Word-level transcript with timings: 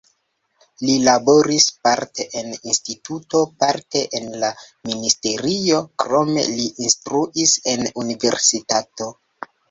Li 0.85 0.93
laboris 1.07 1.65
parte 1.87 2.23
en 2.39 2.47
instituto, 2.71 3.41
parte 3.63 4.01
en 4.19 4.25
la 4.43 4.49
ministerio, 4.91 5.81
krome 6.05 6.45
li 6.55 6.65
instruis 6.87 7.53
en 7.75 7.85
universitato. 8.05 9.11